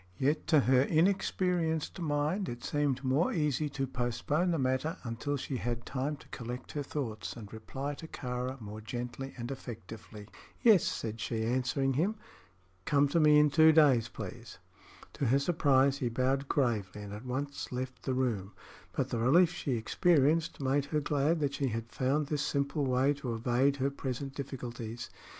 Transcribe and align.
Yet 0.17 0.47
to 0.47 0.61
her 0.61 0.81
inexperienced 0.81 1.99
mind 1.99 2.49
it 2.49 2.63
seemed 2.63 3.03
more 3.03 3.31
easy 3.31 3.69
to 3.69 3.85
postpone 3.85 4.49
the 4.49 4.57
matter 4.57 4.97
until 5.03 5.37
she 5.37 5.57
had 5.57 5.85
time 5.85 6.15
to 6.15 6.27
collect 6.29 6.71
her 6.71 6.81
thoughts 6.81 7.33
and 7.35 7.53
reply 7.53 7.93
to 7.93 8.07
Kāra 8.07 8.59
more 8.59 8.81
gently 8.81 9.35
and 9.37 9.51
effectively. 9.51 10.27
"Yes," 10.63 10.83
said 10.85 11.21
she, 11.21 11.43
answering 11.45 11.93
him; 11.93 12.15
"come 12.83 13.09
to 13.09 13.19
me 13.19 13.37
in 13.37 13.51
two 13.51 13.71
days, 13.71 14.07
please." 14.07 14.57
To 15.13 15.25
her 15.27 15.37
surprise 15.37 15.99
he 15.99 16.09
bowed 16.09 16.47
gravely 16.49 17.03
and 17.03 17.13
at 17.13 17.23
once 17.27 17.71
left 17.71 18.01
the 18.01 18.15
room; 18.15 18.53
but 18.93 19.09
the 19.11 19.19
relief 19.19 19.53
she 19.53 19.73
experienced 19.73 20.59
made 20.59 20.85
her 20.85 20.99
glad 20.99 21.39
that 21.41 21.53
she 21.53 21.67
had 21.67 21.91
found 21.91 22.25
this 22.25 22.41
simple 22.41 22.87
way 22.87 23.13
to 23.13 23.35
evade 23.35 23.75
her 23.75 23.91
present 23.91 24.33
difficulties. 24.33 25.11